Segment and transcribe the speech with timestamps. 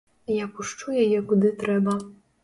[0.35, 1.93] Я пушчу яе куды трэба.